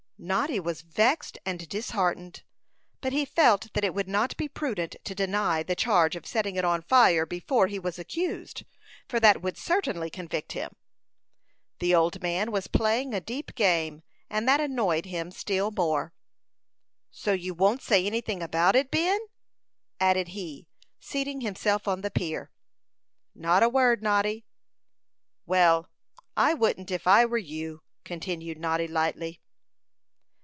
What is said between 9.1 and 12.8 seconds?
that would certainly convict him. The old man was